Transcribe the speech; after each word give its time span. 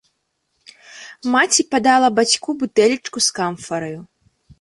Маці 1.35 1.65
падала 1.73 2.09
бацьку 2.19 2.49
бутэлечку 2.61 3.17
з 3.27 3.37
камфараю. 3.41 3.99